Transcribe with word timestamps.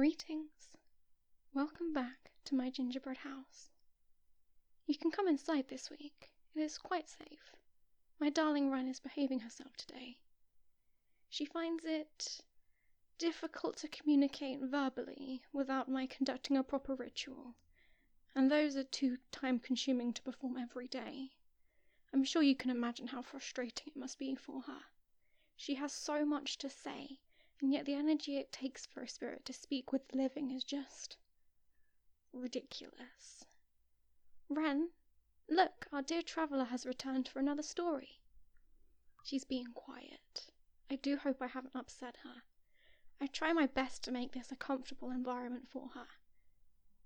Greetings. 0.00 0.78
Welcome 1.52 1.92
back 1.92 2.30
to 2.46 2.54
my 2.54 2.70
gingerbread 2.70 3.18
house. 3.18 3.68
You 4.86 4.96
can 4.96 5.10
come 5.10 5.28
inside 5.28 5.68
this 5.68 5.90
week. 5.90 6.30
It 6.54 6.60
is 6.60 6.78
quite 6.78 7.06
safe. 7.06 7.54
My 8.18 8.30
darling 8.30 8.70
Reine 8.70 8.88
is 8.88 8.98
behaving 8.98 9.40
herself 9.40 9.76
today. 9.76 10.16
She 11.28 11.44
finds 11.44 11.84
it 11.84 12.40
difficult 13.18 13.76
to 13.76 13.88
communicate 13.88 14.62
verbally 14.62 15.42
without 15.52 15.90
my 15.90 16.06
conducting 16.06 16.56
a 16.56 16.62
proper 16.62 16.94
ritual, 16.94 17.56
and 18.34 18.50
those 18.50 18.76
are 18.76 18.84
too 18.84 19.18
time 19.30 19.58
consuming 19.58 20.14
to 20.14 20.22
perform 20.22 20.56
every 20.56 20.88
day. 20.88 21.32
I'm 22.14 22.24
sure 22.24 22.40
you 22.40 22.56
can 22.56 22.70
imagine 22.70 23.08
how 23.08 23.20
frustrating 23.20 23.88
it 23.88 24.00
must 24.00 24.18
be 24.18 24.34
for 24.34 24.62
her. 24.62 24.80
She 25.56 25.74
has 25.74 25.92
so 25.92 26.24
much 26.24 26.56
to 26.56 26.70
say, 26.70 27.18
and 27.60 27.72
yet 27.72 27.84
the 27.84 27.94
energy 27.94 28.38
it 28.38 28.52
takes 28.52 28.86
for 28.86 29.02
a 29.02 29.08
spirit 29.08 29.44
to 29.44 29.52
speak 29.52 29.92
with 29.92 30.08
the 30.08 30.16
living 30.16 30.50
is 30.50 30.64
just 30.64 31.16
ridiculous. 32.32 33.44
Reine, 34.48 34.88
look, 35.48 35.86
our 35.92 36.02
dear 36.02 36.22
traveller 36.22 36.64
has 36.64 36.86
returned 36.86 37.28
for 37.28 37.38
another 37.38 37.62
story. 37.62 38.20
She's 39.22 39.44
being 39.44 39.72
quiet. 39.74 40.50
I 40.90 40.96
do 40.96 41.16
hope 41.16 41.42
I 41.42 41.48
haven't 41.48 41.76
upset 41.76 42.16
her. 42.24 42.42
I 43.20 43.26
try 43.26 43.52
my 43.52 43.66
best 43.66 44.02
to 44.04 44.12
make 44.12 44.32
this 44.32 44.50
a 44.50 44.56
comfortable 44.56 45.10
environment 45.10 45.68
for 45.68 45.90
her. 45.94 46.06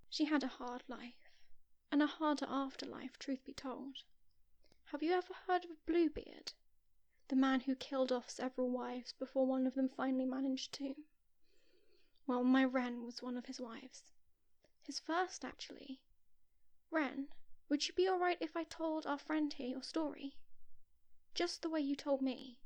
She 0.09 0.27
had 0.27 0.45
a 0.45 0.49
hard 0.49 0.85
life, 0.87 1.29
and 1.91 2.01
a 2.01 2.07
harder 2.07 2.47
afterlife, 2.49 3.19
truth 3.19 3.45
be 3.45 3.53
told. 3.53 4.05
Have 4.87 5.03
you 5.03 5.13
ever 5.13 5.35
heard 5.47 5.65
of 5.65 5.85
Bluebeard? 5.87 6.53
The 7.29 7.37
man 7.37 7.61
who 7.61 7.75
killed 7.75 8.13
off 8.13 8.29
several 8.29 8.71
wives 8.71 9.13
before 9.13 9.47
one 9.47 9.67
of 9.67 9.75
them 9.75 9.89
finally 9.89 10.27
managed 10.27 10.73
to. 10.75 10.95
Well, 12.27 12.45
my 12.45 12.65
Reine 12.65 13.05
was 13.05 13.23
one 13.23 13.37
of 13.37 13.47
his 13.47 13.61
wives. 13.61 14.13
His 14.83 15.01
first, 15.01 15.45
actually. 15.45 16.01
Reine, 16.91 17.29
would 17.69 17.89
you 17.89 17.95
be 17.95 18.09
alright 18.09 18.39
if 18.41 18.57
I 18.57 18.65
told 18.65 19.07
our 19.07 19.19
friend 19.19 19.53
here 19.53 19.69
your 19.69 19.83
story? 19.83 20.37
Just 21.35 21.63
the 21.63 21.71
way 21.71 21.81
you 21.81 21.97
told 21.97 22.21
me. 22.23 22.59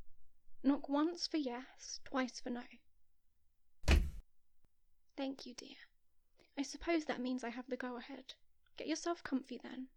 Knock 0.62 0.88
once 0.88 1.27
for 1.27 1.38
yes, 1.38 2.00
twice 2.04 2.41
for 2.41 2.50
no. 2.50 2.64
Thank 5.16 5.47
you, 5.47 5.54
dear. 5.54 5.77
I 6.58 6.62
suppose 6.62 7.04
that 7.04 7.20
means 7.20 7.42
I 7.42 7.50
have 7.50 7.69
the 7.69 7.77
go 7.77 7.97
ahead. 7.97 8.34
Get 8.77 8.88
yourself 8.88 9.22
comfy 9.22 9.58
then. 9.62 9.88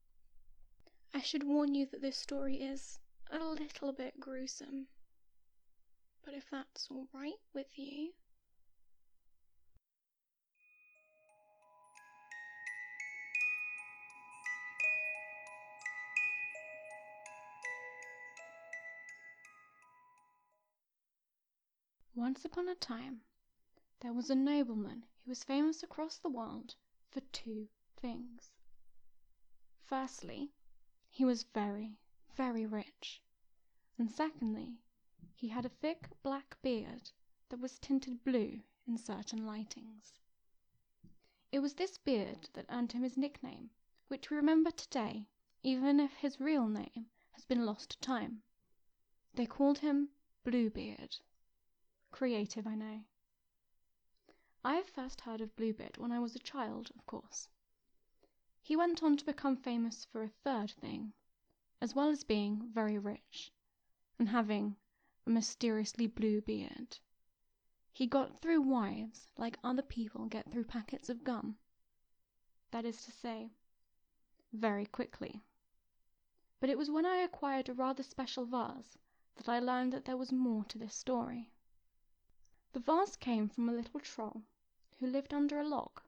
I 1.13 1.21
should 1.21 1.43
warn 1.43 1.75
you 1.75 1.87
that 1.87 2.01
this 2.01 2.17
story 2.17 2.61
is 2.61 2.99
a 3.31 3.39
little 3.39 3.93
bit 3.93 4.19
gruesome. 4.19 4.87
But 6.23 6.33
if 6.33 6.49
that's 6.49 6.87
all 6.91 7.07
right 7.13 7.39
with 7.53 7.77
you. 7.77 8.11
Once 22.13 22.45
upon 22.45 22.67
a 22.67 22.75
time, 22.75 23.21
there 24.01 24.13
was 24.13 24.29
a 24.29 24.35
nobleman 24.35 25.05
who 25.23 25.31
was 25.31 25.43
famous 25.43 25.81
across 25.81 26.17
the 26.17 26.29
world 26.29 26.75
for 27.09 27.21
two 27.31 27.67
things. 27.99 28.51
Firstly, 29.85 30.51
he 31.09 31.25
was 31.25 31.43
very, 31.53 31.97
very 32.41 32.65
rich, 32.65 33.21
and 33.99 34.09
secondly, 34.11 34.79
he 35.35 35.49
had 35.49 35.63
a 35.63 35.69
thick 35.69 36.09
black 36.23 36.59
beard 36.63 37.11
that 37.49 37.59
was 37.59 37.77
tinted 37.77 38.23
blue 38.23 38.59
in 38.87 38.97
certain 38.97 39.45
lightings. 39.45 40.17
It 41.51 41.59
was 41.59 41.75
this 41.75 41.99
beard 41.99 42.49
that 42.53 42.65
earned 42.67 42.93
him 42.93 43.03
his 43.03 43.15
nickname, 43.15 43.69
which 44.07 44.31
we 44.31 44.37
remember 44.37 44.71
today, 44.71 45.27
even 45.61 45.99
if 45.99 46.13
his 46.13 46.39
real 46.39 46.67
name 46.67 47.11
has 47.33 47.45
been 47.45 47.63
lost 47.63 47.91
to 47.91 47.99
time. 47.99 48.41
They 49.35 49.45
called 49.45 49.77
him 49.77 50.09
Bluebeard. 50.43 51.17
Creative, 52.09 52.65
I 52.65 52.73
know. 52.73 53.03
I 54.65 54.81
first 54.81 55.21
heard 55.21 55.41
of 55.41 55.55
Bluebeard 55.55 55.99
when 55.99 56.11
I 56.11 56.17
was 56.17 56.35
a 56.35 56.39
child, 56.39 56.89
of 56.95 57.05
course. 57.05 57.49
He 58.63 58.75
went 58.75 59.03
on 59.03 59.15
to 59.17 59.25
become 59.25 59.57
famous 59.57 60.05
for 60.05 60.23
a 60.23 60.33
third 60.43 60.71
thing, 60.71 61.13
as 61.81 61.95
well 61.95 62.09
as 62.09 62.23
being 62.23 62.69
very 62.71 62.99
rich, 62.99 63.51
and 64.19 64.29
having 64.29 64.75
a 65.25 65.29
mysteriously 65.31 66.05
blue 66.05 66.39
beard. 66.39 66.99
He 67.91 68.05
got 68.05 68.39
through 68.39 68.61
wives 68.61 69.31
like 69.35 69.57
other 69.63 69.81
people 69.81 70.27
get 70.27 70.49
through 70.49 70.65
packets 70.65 71.09
of 71.09 71.23
gum. 71.23 71.57
That 72.69 72.85
is 72.85 73.03
to 73.05 73.11
say, 73.11 73.51
very 74.53 74.85
quickly. 74.85 75.41
But 76.59 76.69
it 76.69 76.77
was 76.77 76.91
when 76.91 77.05
I 77.05 77.17
acquired 77.17 77.67
a 77.67 77.73
rather 77.73 78.03
special 78.03 78.45
vase 78.45 78.97
that 79.35 79.49
I 79.49 79.59
learned 79.59 79.91
that 79.93 80.05
there 80.05 80.17
was 80.17 80.31
more 80.31 80.63
to 80.65 80.77
this 80.77 80.93
story. 80.93 81.51
The 82.73 82.79
vase 82.79 83.15
came 83.15 83.49
from 83.49 83.67
a 83.67 83.73
little 83.73 83.99
troll 83.99 84.43
who 84.99 85.07
lived 85.07 85.33
under 85.33 85.59
a 85.59 85.67
log. 85.67 86.01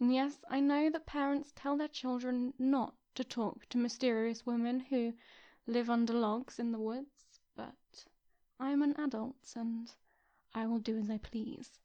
And 0.00 0.14
yes, 0.14 0.42
I 0.48 0.60
know 0.60 0.90
that 0.90 1.06
parents 1.06 1.52
tell 1.54 1.76
their 1.76 1.88
children 1.88 2.54
not 2.58 2.94
to 3.18 3.24
talk 3.24 3.68
to 3.68 3.76
mysterious 3.76 4.46
women 4.46 4.78
who 4.78 5.12
live 5.66 5.90
under 5.90 6.12
logs 6.12 6.60
in 6.60 6.70
the 6.70 6.78
woods, 6.78 7.40
but 7.56 8.04
I 8.60 8.70
am 8.70 8.80
an 8.80 8.94
adult 8.96 9.54
and 9.56 9.92
I 10.54 10.66
will 10.66 10.78
do 10.78 10.96
as 10.96 11.10
I 11.10 11.18
please. 11.18 11.80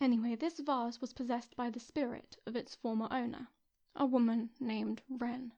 Anyway, 0.00 0.36
this 0.36 0.58
vase 0.58 1.02
was 1.02 1.12
possessed 1.12 1.54
by 1.54 1.68
the 1.68 1.80
spirit 1.80 2.38
of 2.46 2.56
its 2.56 2.76
former 2.76 3.06
owner, 3.10 3.48
a 3.94 4.06
woman 4.06 4.48
named 4.58 5.02
Reine. 5.10 5.52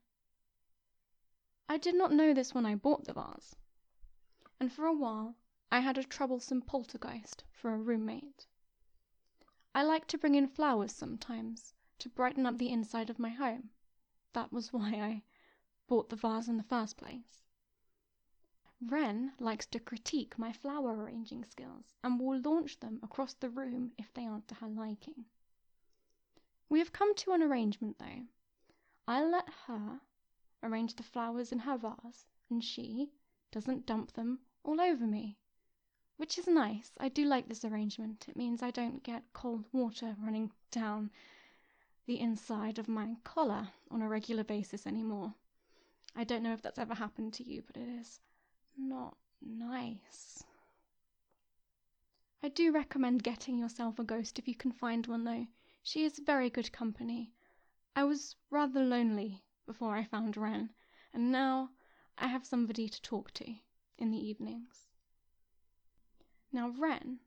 I 1.69 1.77
did 1.77 1.95
not 1.95 2.11
know 2.11 2.33
this 2.33 2.53
when 2.53 2.65
I 2.65 2.75
bought 2.75 3.05
the 3.05 3.13
vase, 3.13 3.55
and 4.59 4.73
for 4.73 4.85
a 4.87 4.93
while 4.93 5.37
I 5.71 5.79
had 5.79 5.97
a 5.97 6.03
troublesome 6.03 6.63
poltergeist 6.63 7.45
for 7.53 7.73
a 7.73 7.77
roommate. 7.77 8.45
I 9.73 9.83
like 9.83 10.05
to 10.07 10.17
bring 10.17 10.35
in 10.35 10.49
flowers 10.49 10.91
sometimes 10.91 11.73
to 11.99 12.09
brighten 12.09 12.45
up 12.45 12.57
the 12.57 12.69
inside 12.69 13.09
of 13.09 13.19
my 13.19 13.29
home. 13.29 13.69
That 14.33 14.51
was 14.51 14.71
why 14.71 14.93
I 14.95 15.23
bought 15.87 16.09
the 16.09 16.15
vase 16.15 16.47
in 16.47 16.57
the 16.57 16.63
first 16.63 16.97
place. 16.97 17.43
Reine 18.79 19.33
likes 19.39 19.65
to 19.67 19.79
critique 19.79 20.37
my 20.37 20.53
flower 20.53 20.95
arranging 20.95 21.43
skills 21.43 21.95
and 22.03 22.19
will 22.19 22.39
launch 22.39 22.79
them 22.79 22.99
across 23.01 23.33
the 23.33 23.49
room 23.49 23.91
if 23.97 24.13
they 24.13 24.25
aren't 24.25 24.47
to 24.49 24.55
her 24.55 24.67
liking. 24.67 25.25
We 26.69 26.79
have 26.79 26.93
come 26.93 27.15
to 27.15 27.31
an 27.31 27.41
arrangement, 27.41 27.97
though. 27.97 28.27
I'll 29.07 29.29
let 29.29 29.49
her 29.65 30.01
arrange 30.61 30.95
the 30.95 31.03
flowers 31.03 31.51
in 31.51 31.59
her 31.59 31.77
vase, 31.77 32.25
and 32.49 32.63
she 32.63 33.11
doesn't 33.51 33.85
dump 33.85 34.11
them 34.11 34.39
all 34.63 34.79
over 34.79 35.07
me 35.07 35.37
which 36.17 36.39
is 36.39 36.47
nice. 36.47 36.91
I 36.99 37.09
do 37.09 37.25
like 37.25 37.47
this 37.47 37.63
arrangement. 37.63 38.25
It 38.27 38.35
means 38.35 38.63
I 38.63 38.71
don't 38.71 39.03
get 39.03 39.33
cold 39.33 39.65
water 39.71 40.15
running 40.19 40.51
down 40.71 41.11
the 42.07 42.19
inside 42.19 42.79
of 42.79 42.87
my 42.87 43.15
collar 43.23 43.67
on 43.91 44.01
a 44.01 44.07
regular 44.07 44.43
basis 44.43 44.87
anymore. 44.87 45.35
I 46.15 46.23
don't 46.23 46.41
know 46.41 46.53
if 46.53 46.61
that's 46.61 46.79
ever 46.79 46.95
happened 46.95 47.33
to 47.33 47.43
you, 47.43 47.61
but 47.67 47.75
it 47.75 47.89
is 47.89 48.21
not 48.77 49.17
nice. 49.41 50.43
I 52.41 52.47
do 52.47 52.71
recommend 52.71 53.23
getting 53.23 53.57
yourself 53.59 53.99
a 53.99 54.03
ghost 54.03 54.39
if 54.39 54.47
you 54.47 54.55
can 54.55 54.71
find 54.71 55.05
one, 55.05 55.25
though. 55.25 55.47
She 55.83 56.05
is 56.05 56.19
very 56.19 56.49
good 56.49 56.71
company. 56.71 57.33
I 57.95 58.05
was 58.05 58.35
rather 58.49 58.83
lonely 58.83 59.43
before 59.65 59.95
I 59.95 60.05
found 60.05 60.37
Reine, 60.37 60.69
and 61.13 61.31
now 61.31 61.71
I 62.17 62.27
have 62.27 62.45
somebody 62.45 62.87
to 62.87 63.01
talk 63.01 63.31
to 63.33 63.53
in 63.97 64.11
the 64.11 64.17
evenings. 64.17 64.87
Now 66.53 66.69
Reine 66.69 67.19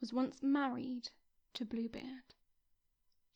was 0.00 0.12
once 0.12 0.42
married 0.42 1.10
to 1.54 1.64
Bluebeard. 1.64 2.34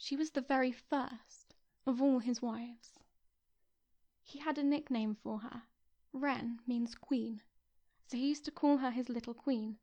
She 0.04 0.16
was 0.16 0.32
the 0.32 0.40
very 0.40 0.72
first 0.72 1.54
of 1.87 2.02
all 2.02 2.19
his 2.19 2.43
wives. 2.43 2.99
He 4.25 4.40
had 4.40 4.58
a 4.58 4.64
nickname 4.64 5.14
for 5.14 5.38
her. 5.38 5.62
Reine 6.12 6.58
means 6.66 6.96
queen, 6.96 7.40
so 8.08 8.16
he 8.16 8.26
used 8.31 8.44
to 8.46 8.50
call 8.50 8.78
her 8.78 8.90
his 8.90 9.08
little 9.08 9.32
queen. 9.32 9.78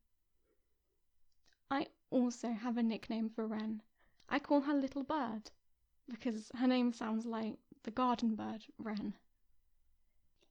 I 1.72 1.88
also 2.10 2.52
have 2.52 2.76
a 2.76 2.84
nickname 2.84 3.30
for 3.30 3.48
Reine. 3.48 3.82
I 4.28 4.40
call 4.40 4.60
her 4.60 4.74
Little 4.74 5.04
Bird, 5.04 5.52
because 6.10 6.52
her 6.54 6.68
name 6.68 6.92
sounds 6.92 7.26
like 7.26 7.58
the 7.84 7.92
garden 7.92 8.36
bird, 8.36 8.66
Wren. 8.78 9.14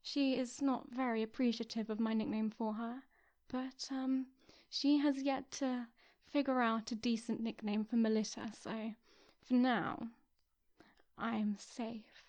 She 0.01 0.39
is 0.39 0.63
not 0.63 0.89
very 0.89 1.23
appreciative 1.23 1.91
of 1.91 2.01
my 2.01 2.15
nickname 2.15 2.49
for 2.49 2.73
her, 2.73 3.03
but 3.49 3.87
um, 3.91 4.29
she 4.71 4.97
has 4.97 5.21
yet 5.21 5.51
to 5.61 5.89
figure 6.25 6.63
out 6.63 6.91
a 6.91 6.95
decent 6.95 7.43
nickname 7.43 7.85
for 7.85 7.97
Melita, 7.97 8.51
so 8.55 8.95
for 9.49 9.55
now, 9.55 10.09
I'm 11.17 11.57
safe. 11.57 12.23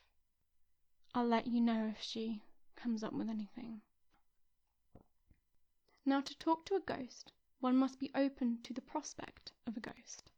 I'll 1.14 1.28
let 1.28 1.48
you 1.48 1.60
know 1.60 1.88
if 1.88 2.02
she 2.02 2.42
comes 2.78 3.04
up 3.04 3.12
with 3.12 3.30
anything. 3.30 3.82
Now, 6.06 6.22
to 6.22 6.38
talk 6.38 6.66
to 6.66 6.76
a 6.76 6.80
ghost, 6.80 7.34
one 7.60 7.76
must 7.76 8.00
be 8.00 8.10
open 8.16 8.60
to 8.64 8.74
the 8.74 8.82
prospect 8.82 9.52
of 9.68 9.76
a 9.76 9.82
ghost. 9.82 10.32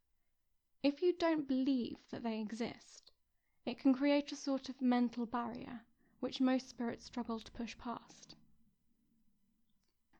If 0.82 1.04
you 1.04 1.14
don't 1.14 1.48
believe 1.48 1.98
that 2.10 2.24
they 2.24 2.42
exist, 2.42 3.12
it 3.64 3.78
can 3.78 3.94
create 3.94 4.32
a 4.32 4.36
sort 4.36 4.68
of 4.68 4.82
mental 4.82 5.28
barrier 5.28 5.82
which 6.20 6.42
most 6.42 6.68
spirits 6.68 7.06
struggle 7.06 7.40
to 7.40 7.52
push 7.52 7.78
past. 7.78 8.36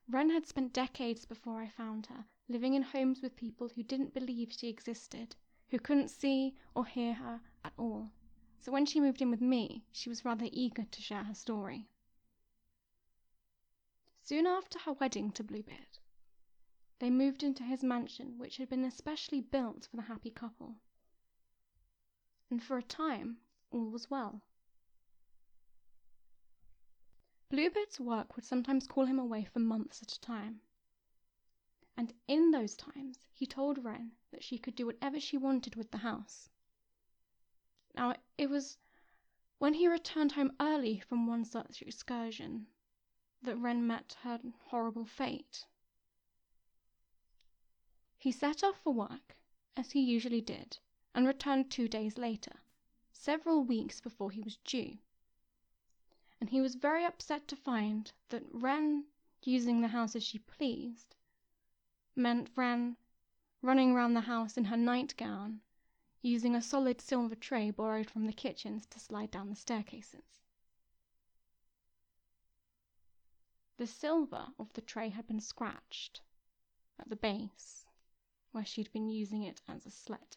Reine 0.08 0.30
had 0.30 0.46
spent 0.46 0.72
decades 0.72 1.24
before 1.24 1.60
I 1.60 1.68
found 1.68 2.06
her 2.06 2.24
living 2.48 2.74
in 2.74 2.82
homes 2.82 3.20
with 3.20 3.34
people 3.34 3.68
who 3.68 3.82
didn't 3.82 4.14
believe 4.14 4.52
she 4.52 4.68
existed, 4.68 5.34
who 5.72 5.78
couldn't 5.78 6.10
see 6.10 6.54
or 6.74 6.84
hear 6.84 7.14
her 7.14 7.40
at 7.64 7.72
all. 7.78 8.10
So 8.60 8.70
when 8.70 8.84
she 8.84 9.00
moved 9.00 9.22
in 9.22 9.30
with 9.30 9.40
me, 9.40 9.82
she 9.90 10.10
was 10.10 10.24
rather 10.24 10.46
eager 10.52 10.84
to 10.84 11.02
share 11.02 11.24
her 11.24 11.34
story. 11.34 11.88
Soon 14.22 14.46
after 14.46 14.78
her 14.80 14.92
wedding 14.92 15.32
to 15.32 15.42
Bluebeard, 15.42 15.98
they 16.98 17.08
moved 17.08 17.42
into 17.42 17.62
his 17.62 17.82
mansion, 17.82 18.34
which 18.36 18.58
had 18.58 18.68
been 18.68 18.84
especially 18.84 19.40
built 19.40 19.88
for 19.90 19.96
the 19.96 20.02
happy 20.02 20.30
couple. 20.30 20.76
And 22.50 22.62
for 22.62 22.76
a 22.76 22.82
time, 22.82 23.38
all 23.70 23.88
was 23.88 24.10
well. 24.10 24.42
Bluebeard's 27.48 27.98
work 27.98 28.36
would 28.36 28.44
sometimes 28.44 28.86
call 28.86 29.06
him 29.06 29.18
away 29.18 29.44
for 29.44 29.58
months 29.58 30.02
at 30.02 30.12
a 30.12 30.20
time. 30.20 30.60
And 31.96 32.12
in 32.28 32.50
those 32.50 32.76
times, 32.76 33.20
he 33.32 33.46
told 33.46 33.82
Reine 33.82 34.12
that 34.32 34.42
she 34.42 34.58
could 34.58 34.74
do 34.74 34.86
whatever 34.86 35.20
she 35.20 35.36
wanted 35.36 35.76
with 35.76 35.90
the 35.90 35.98
house. 35.98 36.50
Now, 37.94 38.16
it 38.36 38.50
was 38.50 38.78
when 39.58 39.74
he 39.74 39.86
returned 39.86 40.32
home 40.32 40.56
early 40.58 40.98
from 40.98 41.26
one 41.26 41.44
such 41.44 41.82
excursion 41.82 42.66
that 43.42 43.56
Reine 43.56 43.86
met 43.86 44.16
her 44.22 44.40
horrible 44.66 45.04
fate. 45.04 45.66
He 48.18 48.32
set 48.32 48.64
off 48.64 48.80
for 48.82 48.92
work, 48.92 49.36
as 49.76 49.92
he 49.92 50.00
usually 50.00 50.40
did, 50.40 50.78
and 51.14 51.26
returned 51.26 51.70
two 51.70 51.88
days 51.88 52.16
later, 52.18 52.60
several 53.12 53.62
weeks 53.62 54.00
before 54.00 54.30
he 54.30 54.40
was 54.40 54.56
due. 54.64 54.98
And 56.40 56.50
he 56.50 56.60
was 56.60 56.74
very 56.74 57.04
upset 57.04 57.46
to 57.48 57.56
find 57.56 58.10
that 58.30 58.42
Reine 58.50 59.04
using 59.44 59.80
the 59.80 59.88
house 59.88 60.16
as 60.16 60.22
she 60.22 60.38
pleased 60.38 61.14
meant 62.16 62.50
Reine 62.56 62.96
running 63.62 63.94
round 63.94 64.16
the 64.16 64.22
house 64.22 64.56
in 64.56 64.64
her 64.64 64.76
nightgown, 64.76 65.60
using 66.20 66.56
a 66.56 66.60
solid 66.60 67.00
silver 67.00 67.36
tray 67.36 67.70
borrowed 67.70 68.10
from 68.10 68.26
the 68.26 68.32
kitchens 68.32 68.86
to 68.86 68.98
slide 68.98 69.30
down 69.30 69.48
the 69.48 69.54
staircases. 69.56 70.40
The 73.76 73.86
silver 73.86 74.48
of 74.58 74.72
the 74.72 74.80
tray 74.80 75.10
had 75.10 75.28
been 75.28 75.40
scratched 75.40 76.20
at 76.98 77.08
the 77.08 77.16
base 77.16 77.86
where 78.50 78.64
she'd 78.64 78.92
been 78.92 79.08
using 79.08 79.44
it 79.44 79.60
as 79.68 79.86
a 79.86 79.90
sled. 79.90 80.36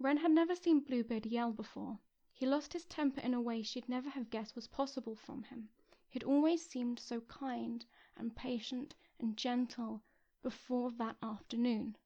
Reine 0.00 0.18
had 0.18 0.32
never 0.32 0.54
seen 0.54 0.80
Bluebeard 0.80 1.26
yell 1.26 1.52
before. 1.52 1.98
He 2.32 2.44
lost 2.44 2.72
his 2.72 2.84
temper 2.84 3.20
in 3.20 3.34
a 3.34 3.40
way 3.40 3.62
she'd 3.62 3.88
never 3.88 4.10
have 4.10 4.30
guessed 4.30 4.56
was 4.56 4.66
possible 4.66 5.14
from 5.14 5.44
him. 5.44 5.68
He'd 6.10 6.24
always 6.24 6.66
seemed 6.68 6.98
so 6.98 7.20
kind 7.22 7.86
and 8.16 8.36
patient 8.36 8.94
and 9.18 9.36
gentle 9.36 10.02
before 10.44 10.92
that 10.92 11.16
afternoon. 11.22 11.96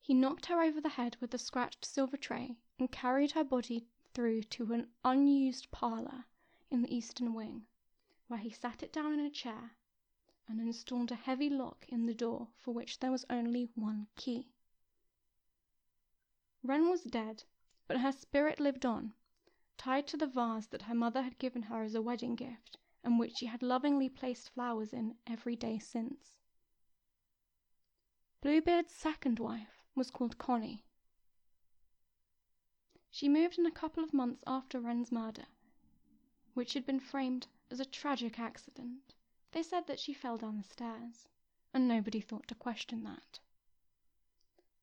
He 0.00 0.14
knocked 0.14 0.46
her 0.46 0.62
over 0.62 0.80
the 0.80 0.88
head 0.88 1.16
with 1.20 1.30
the 1.30 1.38
scratched 1.38 1.84
silver 1.84 2.16
tray 2.16 2.56
and 2.78 2.90
carried 2.90 3.32
her 3.32 3.44
body 3.44 3.86
through 4.14 4.44
to 4.44 4.72
an 4.72 4.88
unused 5.04 5.70
parlor 5.70 6.24
in 6.70 6.80
the 6.80 6.92
eastern 6.94 7.34
wing, 7.34 7.66
where 8.28 8.40
he 8.40 8.50
sat 8.50 8.82
it 8.82 8.94
down 8.94 9.12
in 9.12 9.20
a 9.20 9.30
chair 9.30 9.76
and 10.48 10.58
installed 10.58 11.12
a 11.12 11.16
heavy 11.16 11.50
lock 11.50 11.84
in 11.88 12.06
the 12.06 12.14
door 12.14 12.48
for 12.56 12.72
which 12.72 12.98
there 12.98 13.12
was 13.12 13.26
only 13.28 13.68
one 13.74 14.06
key. 14.16 14.48
Reine 16.62 16.88
was 16.88 17.04
dead, 17.04 17.44
but 17.86 18.00
her 18.00 18.12
spirit 18.12 18.58
lived 18.58 18.86
on, 18.86 19.12
tied 19.76 20.06
to 20.06 20.16
the 20.16 20.26
vase 20.26 20.66
that 20.68 20.82
her 20.82 20.94
mother 20.94 21.20
had 21.20 21.38
given 21.38 21.62
her 21.64 21.82
as 21.82 21.94
a 21.94 22.00
wedding 22.00 22.34
gift, 22.36 22.78
and 23.04 23.18
which 23.18 23.36
she 23.36 23.46
had 23.46 23.62
lovingly 23.62 24.08
placed 24.08 24.48
flowers 24.48 24.92
in 24.92 25.14
every 25.26 25.54
day 25.54 25.78
since. 25.78 26.38
Bluebeard's 28.40 28.92
second 28.92 29.38
wife 29.38 29.84
was 29.94 30.10
called 30.10 30.38
Connie. 30.38 30.84
She 33.10 33.28
moved 33.28 33.58
in 33.58 33.66
a 33.66 33.70
couple 33.70 34.02
of 34.02 34.12
months 34.12 34.42
after 34.46 34.80
Reine's 34.80 35.12
murder, 35.12 35.46
which 36.54 36.72
had 36.74 36.84
been 36.84 36.98
framed 36.98 37.46
as 37.70 37.78
a 37.78 37.84
tragic 37.84 38.38
accident. 38.38 39.14
They 39.52 39.62
said 39.62 39.86
that 39.86 40.00
she 40.00 40.12
fell 40.12 40.36
down 40.36 40.56
the 40.56 40.64
stairs, 40.64 41.28
and 41.72 41.86
nobody 41.86 42.20
thought 42.20 42.48
to 42.48 42.54
question 42.54 43.04
that. 43.04 43.38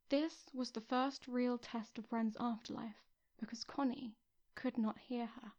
This 0.09 0.49
was 0.53 0.71
the 0.71 0.81
first 0.81 1.27
real 1.27 1.57
test 1.57 1.97
of 1.97 2.11
Reine's 2.11 2.37
afterlife 2.39 3.03
because 3.37 3.63
Connie 3.63 4.15
could 4.55 4.77
not 4.77 4.97
hear 4.97 5.25
her. 5.25 5.53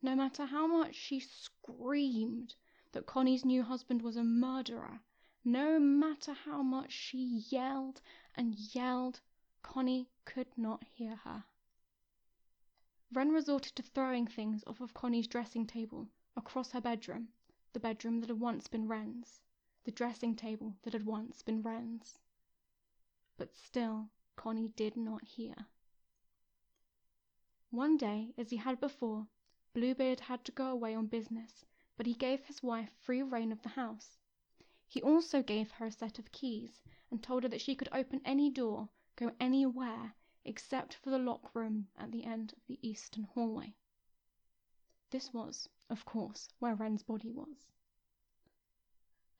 No 0.00 0.14
matter 0.14 0.46
how 0.46 0.68
much 0.68 0.94
she 0.94 1.18
screamed 1.18 2.54
that 2.92 3.06
Connie's 3.06 3.44
new 3.44 3.64
husband 3.64 4.00
was 4.00 4.16
a 4.16 4.22
murderer, 4.22 5.00
no 5.44 5.80
matter 5.80 6.32
how 6.32 6.62
much 6.62 6.92
she 6.92 7.42
yelled 7.48 8.00
and 8.36 8.54
yelled, 8.54 9.20
Connie 9.62 10.08
could 10.24 10.56
not 10.56 10.84
hear 10.84 11.16
her. 11.16 11.44
Reine 13.12 13.30
resorted 13.30 13.74
to 13.74 13.82
throwing 13.82 14.26
things 14.26 14.62
off 14.68 14.80
of 14.80 14.94
Connie's 14.94 15.26
dressing 15.26 15.66
table 15.66 16.08
across 16.36 16.70
her 16.70 16.80
bedroom 16.80 17.32
the 17.72 17.80
bedroom 17.80 18.20
that 18.20 18.28
had 18.28 18.40
once 18.40 18.68
been 18.68 18.86
Reine's, 18.86 19.40
the 19.84 19.90
dressing 19.90 20.36
table 20.36 20.76
that 20.82 20.92
had 20.92 21.06
once 21.06 21.42
been 21.42 21.62
Reine's. 21.62 22.20
But 23.36 23.54
still 23.56 24.10
Connie 24.36 24.68
did 24.68 24.96
not 24.96 25.24
hear. 25.24 25.66
One 27.70 27.96
day, 27.96 28.32
as 28.38 28.50
he 28.50 28.56
had 28.58 28.80
before, 28.80 29.26
Bluebeard 29.78 30.18
had 30.18 30.44
to 30.44 30.50
go 30.50 30.66
away 30.72 30.92
on 30.92 31.06
business, 31.06 31.64
but 31.96 32.04
he 32.04 32.12
gave 32.14 32.44
his 32.44 32.64
wife 32.64 32.90
free 32.98 33.22
rein 33.22 33.52
of 33.52 33.62
the 33.62 33.68
house. 33.68 34.18
He 34.88 35.00
also 35.00 35.40
gave 35.40 35.70
her 35.70 35.86
a 35.86 35.92
set 35.92 36.18
of 36.18 36.32
keys, 36.32 36.82
and 37.12 37.22
told 37.22 37.44
her 37.44 37.48
that 37.48 37.60
she 37.60 37.76
could 37.76 37.88
open 37.92 38.20
any 38.24 38.50
door, 38.50 38.88
go 39.14 39.36
anywhere, 39.38 40.16
except 40.44 40.94
for 40.94 41.10
the 41.10 41.18
lock 41.20 41.54
room 41.54 41.86
at 41.96 42.10
the 42.10 42.24
end 42.24 42.54
of 42.54 42.66
the 42.66 42.80
eastern 42.82 43.22
hallway. 43.22 43.76
This 45.10 45.32
was, 45.32 45.68
of 45.88 46.04
course, 46.04 46.48
where 46.58 46.74
Reine's 46.74 47.04
body 47.04 47.30
was. 47.30 47.68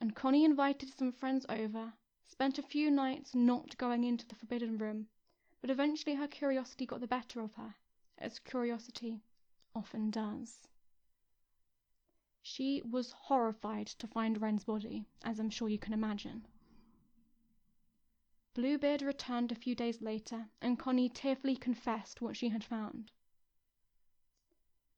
And 0.01 0.15
Connie 0.15 0.45
invited 0.45 0.91
some 0.91 1.11
friends 1.11 1.47
over, 1.49 1.95
spent 2.29 2.61
a 2.61 2.63
few 2.63 2.93
nights 2.93 3.35
not 3.35 3.77
going 3.77 4.05
into 4.05 4.25
the 4.25 4.37
forbidden 4.37 4.79
room, 4.79 5.09
but 5.61 5.69
eventually 5.69 6.15
her 6.15 6.29
curiosity 6.29 6.87
got 6.87 7.01
the 7.01 7.09
better 7.09 7.41
of 7.41 7.55
her, 7.55 7.75
as 8.19 8.39
curiosity 8.39 9.21
often 9.79 10.11
does. 10.11 10.67
She 12.43 12.83
was 12.83 13.13
horrified 13.13 13.87
to 13.87 14.09
find 14.09 14.43
Reine's 14.43 14.65
body, 14.65 15.07
as 15.23 15.39
I'm 15.39 15.51
sure 15.51 15.69
you 15.69 15.79
can 15.79 15.93
imagine. 15.93 16.49
Bluebeard 18.55 19.03
returned 19.03 19.53
a 19.53 19.55
few 19.55 19.77
days 19.77 20.03
later, 20.03 20.49
and 20.61 20.81
Connie 20.81 21.09
tearfully 21.09 21.55
confessed 21.55 22.21
what 22.21 22.37
she 22.37 22.49
had 22.49 22.65
found. 22.65 23.13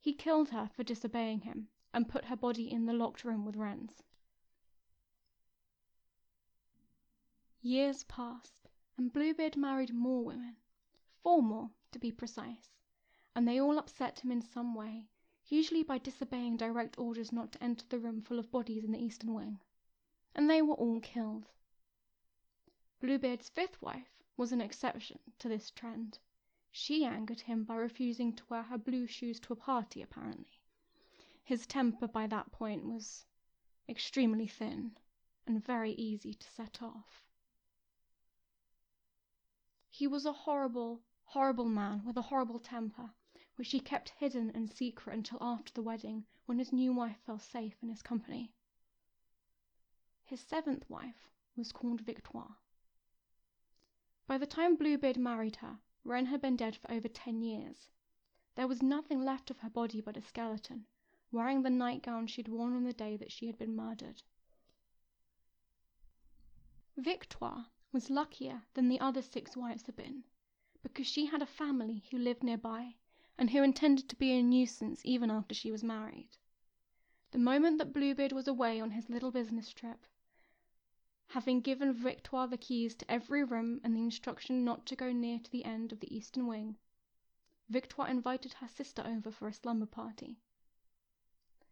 He 0.01 0.15
killed 0.15 0.49
her 0.49 0.71
for 0.75 0.83
disobeying 0.83 1.41
him, 1.41 1.69
and 1.93 2.09
put 2.09 2.25
her 2.25 2.37
body 2.37 2.73
in 2.73 2.87
the 2.87 2.95
locked 2.95 3.23
room 3.23 3.45
with 3.45 3.57
Reine's. 3.57 4.03
Years 7.61 8.05
passed, 8.05 8.71
and 8.97 9.13
Bluebeard 9.13 9.59
married 9.59 9.93
more 9.93 10.25
women, 10.25 10.57
four 11.23 11.43
more 11.43 11.71
to 11.93 11.99
be 11.99 12.11
precise, 12.11 12.80
and 13.35 13.47
they 13.47 13.61
all 13.61 13.79
upset 13.79 14.21
him 14.21 14.31
in 14.31 14.43
some 14.43 14.75
way, 14.75 15.09
usually 15.47 15.83
by 15.83 15.99
disobeying 15.99 16.57
direct 16.57 16.99
orders 16.99 17.33
not 17.33 17.53
to 17.53 17.63
enter 17.63 17.87
the 17.89 17.99
room 17.99 18.21
full 18.21 18.39
of 18.39 18.51
bodies 18.51 18.85
in 18.85 18.93
the 18.93 19.03
eastern 19.03 19.33
wing, 19.35 19.61
and 20.35 20.49
they 20.49 20.61
were 20.61 20.75
all 20.75 21.01
killed. 21.01 21.49
Bluebeard's 23.01 23.49
fifth 23.49 23.81
wife 23.81 24.11
was 24.37 24.53
an 24.53 24.61
exception 24.61 25.19
to 25.39 25.49
this 25.49 25.71
trend. 25.71 26.19
She 26.71 27.05
angered 27.05 27.41
him 27.41 27.65
by 27.65 27.77
refusing 27.77 28.35
to 28.37 28.45
wear 28.49 28.63
her 28.63 28.79
blue 28.79 29.07
shoes 29.07 29.41
to 29.41 29.53
a 29.53 29.57
party, 29.57 30.03
apparently. 30.03 30.61
His 31.43 31.67
temper 31.67 32.07
by 32.07 32.27
that 32.29 32.53
point 32.53 32.85
was 32.85 33.27
extremely 33.89 34.47
thin 34.47 34.97
and 35.47 35.65
very 35.65 35.93
easy 35.93 36.35
to 36.35 36.51
set 36.51 36.81
off. 36.81 37.25
He 39.89 40.07
was 40.07 40.25
a 40.25 40.33
horrible, 40.33 41.03
horrible 41.25 41.65
man 41.65 42.05
with 42.05 42.17
a 42.17 42.23
horrible 42.23 42.61
temper, 42.61 43.11
which 43.61 43.73
he 43.73 43.79
kept 43.79 44.15
hidden 44.17 44.51
and 44.55 44.73
secret 44.73 45.13
until 45.13 45.37
after 45.39 45.71
the 45.75 45.83
wedding, 45.83 46.25
when 46.47 46.59
his 46.59 46.73
new 46.73 46.95
wife 46.95 47.19
felt 47.27 47.43
safe 47.43 47.77
in 47.83 47.91
his 47.91 48.01
company. 48.01 48.55
His 50.25 50.41
seventh 50.41 50.89
wife 50.89 51.29
was 51.55 51.71
called 51.71 52.01
Victoire. 52.01 52.57
By 54.27 54.39
the 54.39 54.47
time 54.47 54.77
Bluebeard 54.77 55.19
married 55.19 55.57
her, 55.57 55.79
Reine 56.05 56.25
had 56.25 56.41
been 56.41 56.57
dead 56.57 56.75
for 56.75 56.91
over 56.91 57.07
ten 57.07 57.43
years. 57.43 57.91
There 58.55 58.67
was 58.67 58.83
nothing 58.83 59.27
left 59.27 59.51
of 59.51 59.59
her 59.59 59.69
body 59.69 60.01
but 60.01 60.17
a 60.17 60.23
skeleton, 60.23 60.87
wearing 61.31 61.61
the 61.61 61.69
nightgown 61.69 62.29
she'd 62.29 62.49
worn 62.49 62.75
on 62.75 62.85
the 62.85 62.95
day 62.95 63.19
that 63.19 63.31
she 63.31 63.47
had 63.47 63.59
been 63.59 63.77
murdered. 63.77 64.23
Victoire 66.97 67.67
was 67.93 68.09
luckier 68.09 68.63
than 68.73 68.89
the 68.89 69.01
other 69.01 69.21
six 69.21 69.55
wives 69.55 69.85
had 69.85 69.97
been, 69.97 70.25
because 70.83 71.07
she 71.07 71.27
had 71.27 71.43
a 71.43 71.47
family 71.47 72.05
who 72.11 72.17
lived 72.17 72.43
nearby 72.43 72.95
and 73.41 73.49
who 73.51 73.63
intended 73.63 74.07
to 74.07 74.17
be 74.17 74.33
a 74.33 74.43
nuisance 74.43 75.01
even 75.03 75.31
after 75.31 75.55
she 75.55 75.73
was 75.73 75.83
married. 75.83 76.29
The 77.31 77.39
moment 77.39 77.79
that 77.79 77.95
Bluebeard 77.95 78.33
was 78.33 78.47
away 78.47 78.79
on 78.79 78.91
his 78.91 79.09
little 79.09 79.31
business 79.31 79.73
trip, 79.73 80.07
having 81.29 81.63
given 81.63 81.95
Victoire 81.95 82.47
the 82.47 82.59
keys 82.59 82.95
to 82.97 83.11
every 83.11 83.43
room 83.43 83.81
and 83.83 83.97
the 83.97 84.03
instruction 84.03 84.63
not 84.63 84.85
to 84.85 84.95
go 84.95 85.11
near 85.11 85.39
to 85.39 85.51
the 85.51 85.65
end 85.65 85.91
of 85.91 86.01
the 86.01 86.15
eastern 86.15 86.47
wing, 86.47 86.77
Victoire 87.71 88.09
invited 88.09 88.53
her 88.53 88.69
sister 88.69 89.03
over 89.07 89.31
for 89.31 89.49
a 89.49 89.55
slumber 89.55 89.87
party. 89.87 90.37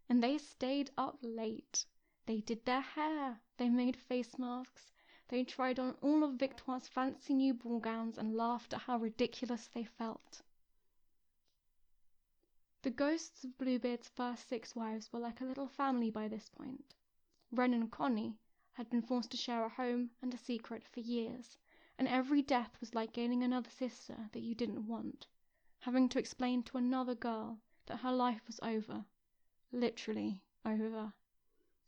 And 0.08 0.22
they 0.22 0.38
stayed 0.38 0.90
up 0.96 1.18
late. 1.20 1.84
They 2.24 2.40
did 2.40 2.64
their 2.64 2.80
hair, 2.80 3.42
they 3.58 3.68
made 3.68 3.96
face 3.98 4.38
masks, 4.38 4.90
they 5.28 5.44
tried 5.44 5.78
on 5.78 5.98
all 6.00 6.24
of 6.24 6.36
Victoire's 6.36 6.88
fancy 6.88 7.34
new 7.34 7.52
ball 7.52 7.78
gowns 7.78 8.16
and 8.16 8.34
laughed 8.34 8.72
at 8.72 8.80
how 8.80 8.96
ridiculous 8.96 9.68
they 9.74 9.84
felt. 9.84 10.40
The 12.82 12.90
ghosts 12.90 13.42
of 13.42 13.58
Bluebeard's 13.58 14.08
first 14.08 14.48
six 14.48 14.76
wives 14.76 15.12
were 15.12 15.18
like 15.18 15.40
a 15.40 15.44
little 15.44 15.66
family 15.66 16.10
by 16.10 16.28
this 16.28 16.48
point. 16.48 16.94
Reine 17.50 17.74
and 17.74 17.90
Connie 17.90 18.38
had 18.74 18.88
been 18.88 19.02
forced 19.02 19.32
to 19.32 19.36
share 19.36 19.64
a 19.64 19.68
home 19.68 20.10
and 20.22 20.32
a 20.32 20.38
secret 20.38 20.86
for 20.86 21.00
years, 21.00 21.58
and 21.98 22.06
every 22.06 22.42
death 22.42 22.78
was 22.80 22.94
like 22.94 23.12
gaining 23.12 23.42
another 23.42 23.70
sister 23.70 24.30
that 24.32 24.42
you 24.42 24.54
didn't 24.54 24.86
want 24.86 25.26
having 25.80 26.08
to 26.08 26.18
explain 26.18 26.60
to 26.60 26.76
another 26.76 27.14
girl 27.14 27.60
that 27.86 27.98
her 27.98 28.12
life 28.12 28.42
was 28.46 28.58
over, 28.62 29.04
literally 29.70 30.42
over, 30.64 31.12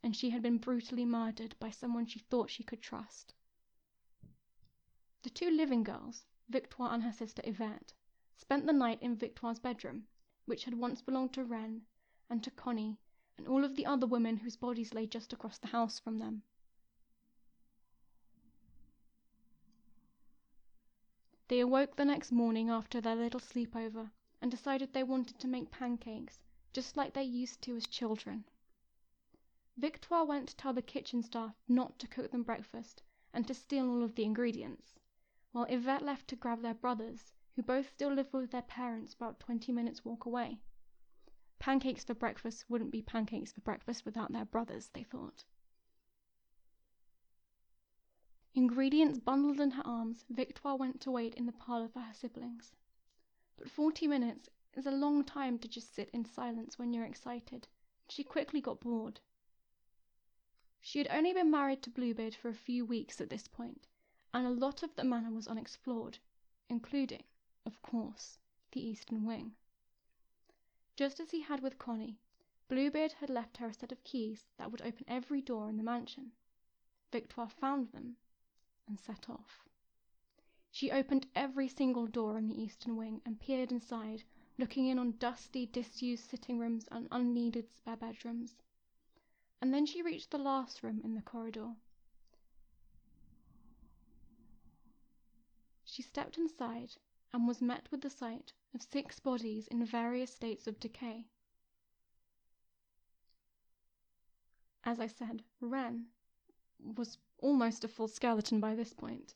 and 0.02 0.14
she 0.16 0.30
had 0.30 0.42
been 0.42 0.58
brutally 0.58 1.04
murdered 1.04 1.54
by 1.58 1.70
someone 1.70 2.06
she 2.06 2.20
thought 2.20 2.50
she 2.50 2.62
could 2.62 2.80
trust. 2.80 3.34
The 5.22 5.30
two 5.30 5.50
living 5.50 5.82
girls, 5.82 6.24
Victoire 6.48 6.94
and 6.94 7.02
her 7.02 7.12
sister 7.12 7.42
Yvette, 7.44 7.92
spent 8.36 8.66
the 8.66 8.72
night 8.72 9.02
in 9.02 9.16
Victoire's 9.16 9.58
bedroom, 9.58 10.06
which 10.46 10.64
had 10.64 10.74
once 10.74 11.02
belonged 11.02 11.32
to 11.34 11.44
Reine 11.44 11.82
and 12.28 12.42
to 12.44 12.50
Connie 12.50 12.98
and 13.36 13.48
all 13.48 13.64
of 13.64 13.76
the 13.76 13.86
other 13.86 14.06
women 14.06 14.36
whose 14.36 14.56
bodies 14.56 14.94
lay 14.94 15.06
just 15.06 15.32
across 15.32 15.58
the 15.58 15.68
house 15.68 15.98
from 15.98 16.18
them. 16.18 16.42
They 21.48 21.60
awoke 21.60 21.96
the 21.96 22.04
next 22.04 22.30
morning 22.30 22.70
after 22.70 23.00
their 23.00 23.16
little 23.16 23.40
sleepover 23.40 24.10
and 24.40 24.50
decided 24.50 24.92
they 24.92 25.02
wanted 25.02 25.38
to 25.40 25.48
make 25.48 25.70
pancakes, 25.70 26.38
just 26.72 26.96
like 26.96 27.12
they 27.12 27.24
used 27.24 27.60
to 27.62 27.76
as 27.76 27.86
children. 27.86 28.44
Victoire 29.76 30.24
went 30.24 30.48
to 30.50 30.56
tell 30.56 30.72
the 30.72 30.82
kitchen 30.82 31.22
staff 31.22 31.56
not 31.66 31.98
to 31.98 32.06
cook 32.06 32.30
them 32.30 32.42
breakfast 32.42 33.02
and 33.32 33.46
to 33.46 33.54
steal 33.54 33.88
all 33.90 34.02
of 34.04 34.14
the 34.14 34.22
ingredients, 34.24 35.00
while 35.52 35.64
Yvette 35.64 36.04
left 36.04 36.28
to 36.28 36.36
grab 36.36 36.62
their 36.62 36.74
brothers, 36.74 37.32
who 37.60 37.64
both 37.64 37.90
still 37.90 38.14
lived 38.14 38.32
with 38.32 38.50
their 38.52 38.62
parents 38.62 39.12
about 39.12 39.38
20 39.38 39.70
minutes' 39.70 40.02
walk 40.02 40.24
away. 40.24 40.58
Pancakes 41.58 42.02
for 42.02 42.14
breakfast 42.14 42.64
wouldn't 42.70 42.90
be 42.90 43.02
pancakes 43.02 43.52
for 43.52 43.60
breakfast 43.60 44.06
without 44.06 44.32
their 44.32 44.46
brothers, 44.46 44.88
they 44.94 45.02
thought. 45.02 45.44
Ingredients 48.54 49.18
bundled 49.18 49.60
in 49.60 49.72
her 49.72 49.86
arms, 49.86 50.24
Victoire 50.30 50.78
went 50.78 51.02
to 51.02 51.10
wait 51.10 51.34
in 51.34 51.44
the 51.44 51.52
parlor 51.52 51.86
for 51.88 52.00
her 52.00 52.14
siblings. 52.14 52.72
But 53.58 53.68
forty 53.68 54.06
minutes 54.06 54.48
is 54.72 54.86
a 54.86 54.90
long 54.90 55.22
time 55.22 55.58
to 55.58 55.68
just 55.68 55.94
sit 55.94 56.08
in 56.14 56.24
silence 56.24 56.78
when 56.78 56.94
you're 56.94 57.04
excited, 57.04 57.68
and 58.04 58.10
she 58.10 58.24
quickly 58.24 58.62
got 58.62 58.80
bored. 58.80 59.20
She 60.80 60.98
had 60.98 61.08
only 61.10 61.34
been 61.34 61.50
married 61.50 61.82
to 61.82 61.90
Bluebeard 61.90 62.34
for 62.34 62.48
a 62.48 62.54
few 62.54 62.86
weeks 62.86 63.20
at 63.20 63.28
this 63.28 63.48
point, 63.48 63.86
and 64.32 64.46
a 64.46 64.50
lot 64.50 64.82
of 64.82 64.96
the 64.96 65.04
manor 65.04 65.30
was 65.30 65.46
unexplored, 65.46 66.16
including, 66.70 67.22
of 67.66 67.80
course, 67.82 68.38
the 68.72 68.80
eastern 68.80 69.24
wing. 69.24 69.54
Just 70.96 71.20
as 71.20 71.30
he 71.30 71.40
had 71.40 71.60
with 71.60 71.78
Connie, 71.78 72.18
Bluebeard 72.68 73.12
had 73.12 73.30
left 73.30 73.56
her 73.56 73.68
a 73.68 73.74
set 73.74 73.90
of 73.90 74.04
keys 74.04 74.46
that 74.56 74.70
would 74.70 74.82
open 74.82 75.04
every 75.08 75.40
door 75.40 75.68
in 75.68 75.76
the 75.76 75.82
mansion. 75.82 76.32
Victoire 77.10 77.48
found 77.48 77.90
them 77.90 78.16
and 78.86 78.98
set 78.98 79.28
off. 79.28 79.68
She 80.70 80.92
opened 80.92 81.26
every 81.34 81.66
single 81.66 82.06
door 82.06 82.38
in 82.38 82.46
the 82.46 82.60
eastern 82.60 82.96
wing 82.96 83.20
and 83.26 83.40
peered 83.40 83.72
inside, 83.72 84.22
looking 84.56 84.86
in 84.86 84.98
on 84.98 85.16
dusty, 85.18 85.66
disused 85.66 86.30
sitting 86.30 86.58
rooms 86.58 86.86
and 86.92 87.08
unneeded 87.10 87.72
spare 87.74 87.96
bedrooms. 87.96 88.56
And 89.60 89.74
then 89.74 89.84
she 89.84 90.02
reached 90.02 90.30
the 90.30 90.38
last 90.38 90.82
room 90.82 91.00
in 91.02 91.14
the 91.14 91.22
corridor. 91.22 91.74
She 95.84 96.02
stepped 96.02 96.38
inside 96.38 96.92
and 97.32 97.46
was 97.46 97.60
met 97.62 97.90
with 97.90 98.00
the 98.00 98.10
sight 98.10 98.52
of 98.74 98.82
six 98.82 99.20
bodies 99.20 99.68
in 99.68 99.84
various 99.84 100.32
states 100.32 100.66
of 100.66 100.80
decay. 100.80 101.26
As 104.84 104.98
I 104.98 105.06
said, 105.06 105.42
Reine 105.60 106.06
was 106.96 107.18
almost 107.38 107.84
a 107.84 107.88
full 107.88 108.08
skeleton 108.08 108.60
by 108.60 108.74
this 108.74 108.92
point, 108.92 109.34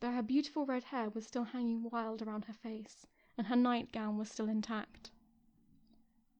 though 0.00 0.12
her 0.12 0.22
beautiful 0.22 0.66
red 0.66 0.84
hair 0.84 1.08
was 1.10 1.26
still 1.26 1.44
hanging 1.44 1.88
wild 1.90 2.22
around 2.22 2.44
her 2.44 2.52
face, 2.52 3.06
and 3.38 3.46
her 3.46 3.56
nightgown 3.56 4.18
was 4.18 4.30
still 4.30 4.48
intact. 4.48 5.10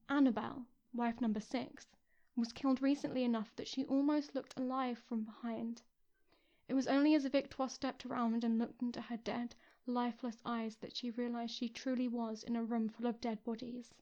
Annabel, 0.09 0.67
wife 0.93 1.21
number 1.21 1.41
six, 1.41 1.87
was 2.37 2.53
killed 2.53 2.83
recently 2.83 3.25
enough 3.25 3.57
that 3.57 3.67
she 3.67 3.85
almost 3.87 4.35
looked 4.35 4.59
alive 4.59 4.99
from 4.99 5.25
behind. 5.25 5.83
It 6.69 6.75
was 6.75 6.87
only 6.87 7.15
as 7.15 7.25
Victoire 7.25 7.69
stepped 7.69 8.05
around 8.05 8.45
and 8.45 8.59
looked 8.59 8.83
into 8.83 9.01
her 9.01 9.17
dead, 9.17 9.55
lifeless 9.87 10.41
eyes 10.45 10.77
that 10.77 10.97
she 10.97 11.11
realized 11.11 11.55
she 11.55 11.69
truly 11.69 12.09
was 12.09 12.43
in 12.43 12.57
a 12.57 12.65
room 12.65 12.89
full 12.89 13.07
of 13.07 13.21
dead 13.21 13.43
bodies. 13.45 13.95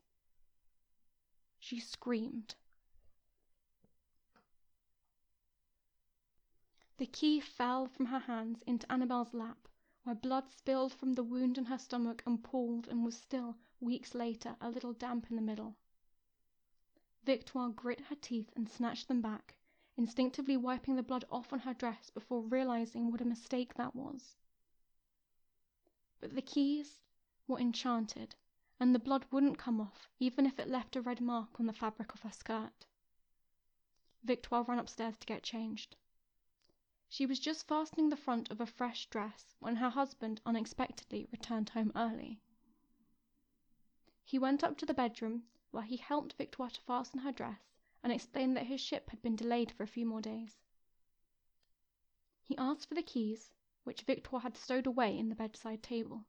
She 1.58 1.78
screamed. 1.78 2.54
The 6.96 7.06
key 7.06 7.40
fell 7.40 7.86
from 7.86 8.06
her 8.06 8.20
hands 8.20 8.62
into 8.66 8.90
Annabel's 8.90 9.34
lap, 9.34 9.68
where 10.04 10.14
blood 10.14 10.48
spilled 10.48 10.92
from 10.92 11.14
the 11.14 11.24
wound 11.24 11.58
in 11.58 11.64
her 11.64 11.78
stomach 11.78 12.22
and 12.24 12.42
pooled 12.42 12.86
and 12.86 13.04
was 13.04 13.16
still, 13.16 13.56
weeks 13.80 14.14
later, 14.14 14.56
a 14.60 14.70
little 14.70 14.92
damp 14.92 15.28
in 15.28 15.36
the 15.36 15.42
middle. 15.42 15.76
Victoire 17.24 17.70
grit 17.70 18.00
her 18.02 18.16
teeth 18.16 18.52
and 18.54 18.68
snatched 18.68 19.08
them 19.08 19.20
back, 19.20 19.56
instinctively 19.96 20.56
wiping 20.56 20.96
the 20.96 21.02
blood 21.02 21.24
off 21.30 21.52
on 21.52 21.60
her 21.60 21.74
dress 21.74 22.10
before 22.10 22.42
realizing 22.42 23.10
what 23.10 23.20
a 23.20 23.24
mistake 23.24 23.74
that 23.74 23.96
was. 23.96 24.36
But 26.24 26.36
the 26.36 26.40
keys 26.40 27.02
were 27.46 27.58
enchanted, 27.60 28.34
and 28.80 28.94
the 28.94 28.98
blood 28.98 29.26
wouldn't 29.30 29.58
come 29.58 29.78
off 29.78 30.08
even 30.18 30.46
if 30.46 30.58
it 30.58 30.68
left 30.70 30.96
a 30.96 31.02
red 31.02 31.20
mark 31.20 31.60
on 31.60 31.66
the 31.66 31.72
fabric 31.74 32.14
of 32.14 32.22
her 32.22 32.32
skirt. 32.32 32.86
Victoire 34.22 34.62
ran 34.62 34.78
upstairs 34.78 35.18
to 35.18 35.26
get 35.26 35.42
changed. 35.42 35.96
She 37.10 37.26
was 37.26 37.38
just 37.38 37.68
fastening 37.68 38.08
the 38.08 38.16
front 38.16 38.50
of 38.50 38.58
a 38.58 38.64
fresh 38.64 39.04
dress 39.10 39.54
when 39.58 39.76
her 39.76 39.90
husband 39.90 40.40
unexpectedly 40.46 41.28
returned 41.30 41.68
home 41.68 41.92
early. 41.94 42.40
He 44.24 44.38
went 44.38 44.64
up 44.64 44.78
to 44.78 44.86
the 44.86 44.94
bedroom, 44.94 45.44
where 45.72 45.82
he 45.82 45.98
helped 45.98 46.32
Victoire 46.38 46.70
to 46.70 46.80
fasten 46.80 47.20
her 47.20 47.32
dress 47.32 47.74
and 48.02 48.10
explained 48.10 48.56
that 48.56 48.68
his 48.68 48.80
ship 48.80 49.10
had 49.10 49.20
been 49.20 49.36
delayed 49.36 49.70
for 49.72 49.82
a 49.82 49.86
few 49.86 50.06
more 50.06 50.22
days. 50.22 50.62
He 52.40 52.56
asked 52.56 52.88
for 52.88 52.94
the 52.94 53.02
keys, 53.02 53.52
which 53.84 54.02
Victoire 54.02 54.40
had 54.40 54.56
stowed 54.56 54.86
away 54.86 55.16
in 55.16 55.28
the 55.28 55.34
bedside 55.34 55.82
table. 55.82 56.24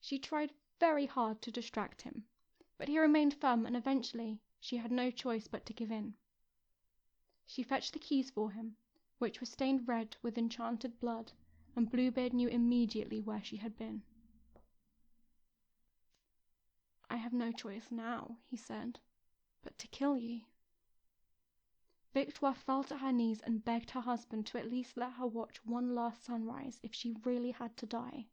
She 0.00 0.18
tried 0.18 0.52
very 0.78 1.06
hard 1.06 1.40
to 1.42 1.50
distract 1.50 2.02
him, 2.02 2.26
but 2.76 2.88
he 2.88 2.98
remained 2.98 3.34
firm 3.34 3.64
and 3.64 3.76
eventually 3.76 4.40
she 4.60 4.76
had 4.76 4.92
no 4.92 5.10
choice 5.10 5.48
but 5.48 5.64
to 5.66 5.72
give 5.72 5.90
in. 5.90 6.14
She 7.46 7.62
fetched 7.62 7.92
the 7.92 7.98
keys 7.98 8.30
for 8.30 8.50
him 8.50 8.76
which 9.18 9.40
were 9.40 9.46
stained 9.46 9.86
red 9.86 10.16
with 10.20 10.36
enchanted 10.36 10.98
blood, 10.98 11.32
and 11.76 11.88
Bluebeard 11.88 12.32
knew 12.32 12.48
immediately 12.48 13.20
where 13.20 13.44
she 13.44 13.56
had 13.56 13.78
been. 13.78 14.02
I 17.08 17.16
have 17.16 17.32
no 17.32 17.52
choice 17.52 17.92
now, 17.92 18.38
he 18.48 18.56
said, 18.56 18.98
but 19.62 19.78
to 19.78 19.86
kill 19.86 20.16
ye. 20.16 20.46
Victoire 22.12 22.54
fell 22.54 22.84
to 22.84 22.98
her 22.98 23.10
knees 23.12 23.40
and 23.40 23.64
begged 23.64 23.90
her 23.92 24.00
husband 24.02 24.46
to 24.46 24.58
at 24.58 24.70
least 24.70 24.96
let 24.98 25.12
her 25.12 25.26
watch 25.26 25.64
one 25.64 25.94
last 25.94 26.22
sunrise 26.22 26.78
if 26.82 26.94
she 26.94 27.16
really 27.24 27.52
had 27.52 27.74
to 27.78 27.86
die. 27.86 28.26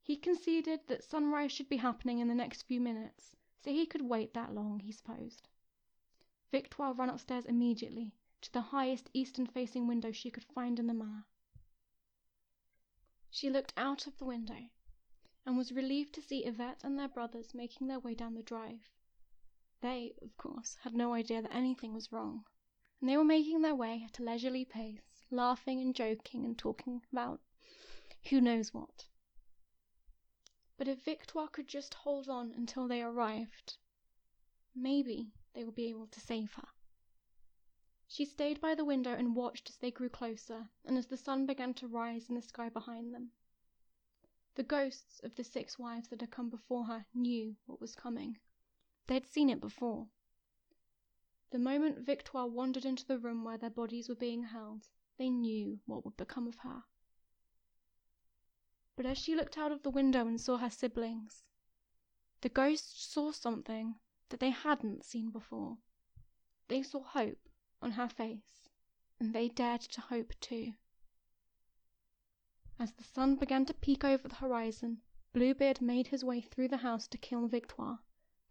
He 0.00 0.16
conceded 0.16 0.86
that 0.86 1.02
sunrise 1.02 1.50
should 1.50 1.68
be 1.68 1.78
happening 1.78 2.20
in 2.20 2.28
the 2.28 2.34
next 2.34 2.62
few 2.62 2.80
minutes, 2.80 3.34
so 3.58 3.72
he 3.72 3.86
could 3.86 4.02
wait 4.02 4.34
that 4.34 4.54
long, 4.54 4.80
he 4.80 4.92
supposed. 4.92 5.48
Victoire 6.52 6.92
ran 6.92 7.08
upstairs 7.08 7.44
immediately 7.46 8.12
to 8.42 8.52
the 8.52 8.60
highest 8.60 9.10
eastern 9.12 9.46
facing 9.46 9.88
window 9.88 10.12
she 10.12 10.30
could 10.30 10.44
find 10.44 10.78
in 10.78 10.86
the 10.86 10.94
manor. 10.94 11.24
She 13.30 13.50
looked 13.50 13.72
out 13.76 14.06
of 14.06 14.18
the 14.18 14.24
window 14.24 14.68
and 15.44 15.56
was 15.56 15.72
relieved 15.72 16.14
to 16.14 16.22
see 16.22 16.44
Yvette 16.44 16.84
and 16.84 16.96
their 16.96 17.08
brothers 17.08 17.52
making 17.52 17.88
their 17.88 17.98
way 17.98 18.14
down 18.14 18.34
the 18.34 18.42
drive. 18.42 18.90
They, 19.84 20.14
of 20.22 20.34
course, 20.38 20.76
had 20.76 20.94
no 20.94 21.12
idea 21.12 21.42
that 21.42 21.52
anything 21.52 21.92
was 21.92 22.10
wrong, 22.10 22.46
and 23.00 23.10
they 23.10 23.18
were 23.18 23.22
making 23.22 23.60
their 23.60 23.74
way 23.74 24.02
at 24.02 24.18
a 24.18 24.22
leisurely 24.22 24.64
pace, 24.64 25.26
laughing 25.30 25.78
and 25.78 25.94
joking 25.94 26.46
and 26.46 26.58
talking 26.58 27.02
about 27.12 27.42
who 28.30 28.40
knows 28.40 28.72
what. 28.72 29.08
But 30.78 30.88
if 30.88 31.04
Victoire 31.04 31.48
could 31.48 31.68
just 31.68 31.92
hold 31.92 32.30
on 32.30 32.50
until 32.52 32.88
they 32.88 33.02
arrived, 33.02 33.76
maybe 34.74 35.34
they 35.52 35.64
would 35.64 35.74
be 35.74 35.90
able 35.90 36.06
to 36.06 36.18
save 36.20 36.54
her. 36.54 36.68
She 38.08 38.24
stayed 38.24 38.62
by 38.62 38.74
the 38.74 38.86
window 38.86 39.12
and 39.12 39.36
watched 39.36 39.68
as 39.68 39.76
they 39.76 39.90
grew 39.90 40.08
closer 40.08 40.70
and 40.86 40.96
as 40.96 41.08
the 41.08 41.18
sun 41.18 41.44
began 41.44 41.74
to 41.74 41.88
rise 41.88 42.30
in 42.30 42.36
the 42.36 42.40
sky 42.40 42.70
behind 42.70 43.12
them. 43.12 43.32
The 44.54 44.62
ghosts 44.62 45.20
of 45.22 45.34
the 45.34 45.44
six 45.44 45.78
wives 45.78 46.08
that 46.08 46.22
had 46.22 46.30
come 46.30 46.48
before 46.48 46.86
her 46.86 47.04
knew 47.12 47.56
what 47.66 47.82
was 47.82 47.94
coming. 47.94 48.38
They 49.06 49.14
had 49.14 49.26
seen 49.26 49.50
it 49.50 49.60
before. 49.60 50.08
The 51.50 51.58
moment 51.58 51.98
Victoire 51.98 52.46
wandered 52.48 52.86
into 52.86 53.04
the 53.04 53.18
room 53.18 53.44
where 53.44 53.58
their 53.58 53.68
bodies 53.68 54.08
were 54.08 54.14
being 54.14 54.44
held, 54.44 54.88
they 55.18 55.28
knew 55.28 55.80
what 55.84 56.06
would 56.06 56.16
become 56.16 56.48
of 56.48 56.60
her. 56.60 56.84
But 58.96 59.04
as 59.04 59.18
she 59.18 59.36
looked 59.36 59.58
out 59.58 59.72
of 59.72 59.82
the 59.82 59.90
window 59.90 60.26
and 60.26 60.40
saw 60.40 60.56
her 60.56 60.70
siblings, 60.70 61.44
the 62.40 62.48
ghosts 62.48 63.04
saw 63.04 63.30
something 63.30 64.00
that 64.30 64.40
they 64.40 64.48
hadn't 64.48 65.04
seen 65.04 65.28
before. 65.30 65.76
They 66.68 66.82
saw 66.82 67.02
hope 67.02 67.50
on 67.82 67.90
her 67.92 68.08
face, 68.08 68.70
and 69.20 69.34
they 69.34 69.50
dared 69.50 69.82
to 69.82 70.00
hope 70.00 70.32
too. 70.40 70.76
As 72.78 72.92
the 72.92 73.04
sun 73.04 73.36
began 73.36 73.66
to 73.66 73.74
peek 73.74 74.02
over 74.02 74.28
the 74.28 74.36
horizon, 74.36 75.02
Bluebeard 75.34 75.82
made 75.82 76.06
his 76.06 76.24
way 76.24 76.40
through 76.40 76.68
the 76.68 76.78
house 76.78 77.06
to 77.08 77.18
kill 77.18 77.48
Victoire 77.48 78.00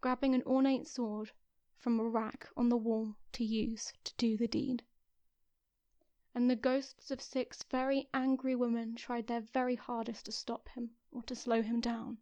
grabbing 0.04 0.34
an 0.34 0.42
ornate 0.42 0.86
sword 0.86 1.30
from 1.78 1.98
a 1.98 2.04
rack 2.06 2.46
on 2.58 2.68
the 2.68 2.76
wall 2.76 3.16
to 3.32 3.42
use 3.42 3.90
to 4.04 4.12
do 4.18 4.36
the 4.36 4.46
deed. 4.46 4.84
And 6.34 6.50
the 6.50 6.56
ghosts 6.56 7.10
of 7.10 7.22
six 7.22 7.62
very 7.62 8.10
angry 8.12 8.54
women 8.54 8.96
tried 8.96 9.28
their 9.28 9.40
very 9.40 9.76
hardest 9.76 10.26
to 10.26 10.32
stop 10.32 10.68
him 10.68 10.90
or 11.10 11.22
to 11.22 11.34
slow 11.34 11.62
him 11.62 11.80
down. 11.80 12.18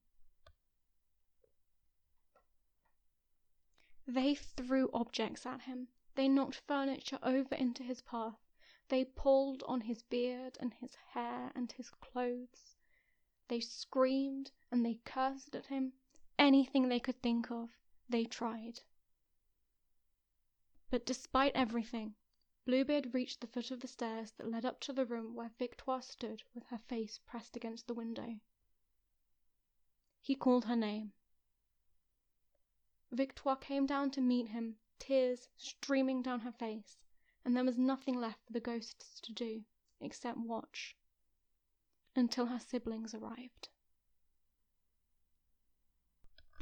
They 4.06 4.36
threw 4.36 4.88
objects 4.94 5.44
at 5.44 5.62
him. 5.62 5.88
They 6.14 6.28
knocked 6.28 6.54
furniture 6.68 7.18
over 7.20 7.56
into 7.56 7.82
his 7.82 8.00
path. 8.00 8.38
They 8.90 9.06
pulled 9.06 9.64
on 9.64 9.80
his 9.80 10.04
beard 10.04 10.56
and 10.60 10.72
his 10.74 10.94
hair 10.94 11.50
and 11.56 11.72
his 11.72 11.90
clothes. 11.90 12.76
They 13.48 13.58
screamed 13.58 14.52
and 14.70 14.86
they 14.86 15.00
cursed 15.04 15.56
at 15.56 15.66
him 15.66 15.94
anything 16.42 16.88
they 16.88 16.98
could 16.98 17.22
think 17.22 17.50
of, 17.52 17.70
they 18.08 18.24
tried. 18.24 18.80
But 20.90 21.06
despite 21.06 21.54
everything, 21.54 22.16
Bluebeard 22.64 23.14
reached 23.14 23.40
the 23.40 23.46
foot 23.46 23.70
of 23.70 23.80
the 23.80 23.86
stairs 23.86 24.32
that 24.32 24.50
led 24.50 24.64
up 24.64 24.80
to 24.80 24.92
the 24.92 25.06
room 25.06 25.34
where 25.34 25.52
Victoire 25.58 26.02
stood 26.02 26.42
with 26.52 26.64
her 26.64 26.78
face 26.78 27.20
pressed 27.24 27.56
against 27.56 27.86
the 27.86 27.94
window. 27.94 28.40
He 30.20 30.34
called 30.34 30.64
her 30.64 30.76
name. 30.76 31.12
Victoire 33.12 33.56
came 33.56 33.86
down 33.86 34.10
to 34.10 34.20
meet 34.20 34.48
him, 34.48 34.78
tears 34.98 35.48
streaming 35.56 36.22
down 36.22 36.40
her 36.40 36.52
face, 36.52 36.98
and 37.44 37.56
there 37.56 37.64
was 37.64 37.78
nothing 37.78 38.16
left 38.16 38.44
for 38.44 38.52
the 38.52 38.60
ghosts 38.60 39.20
to 39.20 39.32
do 39.32 39.64
except 40.00 40.38
watch 40.38 40.96
until 42.16 42.46
her 42.46 42.58
siblings 42.58 43.14
arrived. 43.14 43.68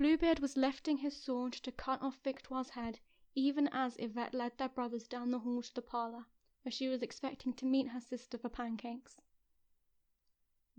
Bluebeard 0.01 0.41
was 0.41 0.57
lifting 0.57 0.97
his 0.97 1.15
sword 1.15 1.53
to 1.53 1.71
cut 1.71 2.01
off 2.01 2.23
Victoire's 2.25 2.71
head 2.71 3.01
even 3.35 3.69
as 3.69 3.99
Yvette 3.99 4.33
led 4.33 4.57
their 4.57 4.71
brothers 4.71 5.07
down 5.07 5.31
the 5.31 5.41
hall 5.41 5.61
to 5.61 5.75
the 5.75 5.83
parlor, 5.83 6.25
where 6.63 6.73
she 6.73 6.89
was 6.89 7.03
expecting 7.03 7.53
to 7.53 7.67
meet 7.67 7.89
her 7.89 8.01
sister 8.01 8.39
for 8.39 8.49
pancakes. 8.49 9.21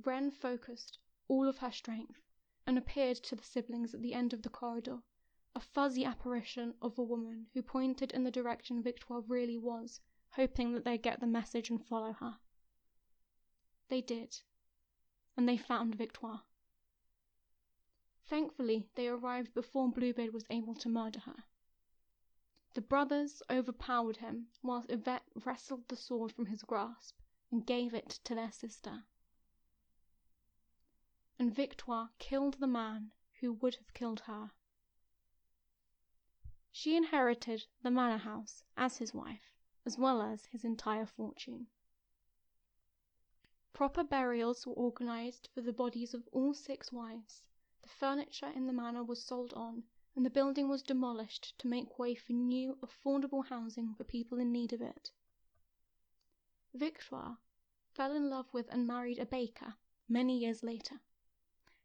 Reine 0.03 0.31
focused 0.31 0.97
all 1.27 1.47
of 1.47 1.60
her 1.60 1.71
strength 1.71 2.19
and 2.65 2.79
appeared 2.79 3.17
to 3.17 3.36
the 3.36 3.43
siblings 3.43 3.93
at 3.93 4.01
the 4.01 4.15
end 4.15 4.34
of 4.34 4.41
the 4.41 4.49
corridor, 4.49 5.03
a 5.53 5.60
fuzzy 5.60 6.03
apparition 6.03 6.73
of 6.81 6.97
a 6.97 7.03
woman 7.03 7.45
who 7.53 7.62
pointed 7.62 8.12
in 8.13 8.23
the 8.23 8.31
direction 8.31 8.81
Victoire 8.81 9.21
really 9.21 9.60
was, 9.60 10.01
hoping 10.31 10.73
that 10.73 10.84
they'd 10.84 11.03
get 11.03 11.19
the 11.19 11.27
message 11.27 11.69
and 11.69 11.86
follow 11.86 12.13
her. 12.13 12.39
They 13.88 14.01
did, 14.01 14.41
and 15.38 15.47
they 15.47 15.57
found 15.57 15.93
Victoire. 15.93 16.41
Thankfully, 18.31 18.87
they 18.95 19.09
arrived 19.09 19.53
before 19.53 19.91
Bluebeard 19.91 20.31
was 20.33 20.45
able 20.49 20.73
to 20.75 20.87
murder 20.87 21.19
her. 21.19 21.43
The 22.75 22.81
brothers 22.81 23.43
overpowered 23.49 24.15
him, 24.15 24.47
whilst 24.63 24.89
Yvette 24.89 25.25
wrestled 25.43 25.89
the 25.89 25.97
sword 25.97 26.31
from 26.31 26.45
his 26.45 26.63
grasp 26.63 27.19
and 27.51 27.65
gave 27.67 27.93
it 27.93 28.07
to 28.23 28.33
their 28.33 28.53
sister. 28.53 29.03
And 31.37 31.53
Victoire 31.53 32.11
killed 32.19 32.53
the 32.61 32.67
man 32.67 33.11
who 33.41 33.51
would 33.51 33.75
have 33.75 33.93
killed 33.93 34.21
her. 34.21 34.53
She 36.71 36.95
inherited 36.95 37.65
the 37.81 37.91
manor 37.91 38.19
house 38.19 38.63
as 38.77 38.99
his 38.99 39.13
wife, 39.13 39.51
as 39.85 39.97
well 39.97 40.21
as 40.21 40.45
his 40.45 40.63
entire 40.63 41.05
fortune. 41.05 41.67
Proper 43.73 44.05
burials 44.05 44.65
were 44.65 44.71
organized 44.71 45.49
for 45.53 45.59
the 45.59 45.73
bodies 45.73 46.13
of 46.13 46.29
all 46.31 46.53
six 46.53 46.93
wives, 46.93 47.43
furniture 47.91 48.51
in 48.56 48.67
the 48.67 48.73
manor 48.73 49.04
was 49.04 49.23
sold 49.23 49.54
on, 49.54 49.84
and 50.15 50.25
the 50.25 50.30
building 50.30 50.67
was 50.67 50.82
demolished 50.82 51.58
to 51.60 51.67
make 51.67 51.99
way 51.99 52.15
for 52.15 52.34
new, 52.34 52.77
affordable 52.82 53.45
housing 53.45 53.93
for 53.93 54.04
people 54.04 54.39
in 54.39 54.51
need 54.51 54.73
of 54.73 54.82
it. 54.82 55.12
Victoire 56.73 57.38
fell 57.93 58.13
in 58.13 58.30
love 58.30 58.54
with 58.54 58.67
and 58.69 58.88
married 58.88 59.19
a 59.19 59.25
baker 59.25 59.75
many 60.08 60.38
years 60.38 60.63
later. 60.63 61.01